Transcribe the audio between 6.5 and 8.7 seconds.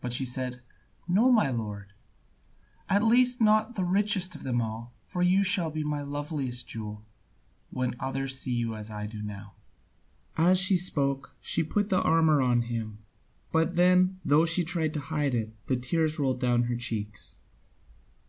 jewel, when others see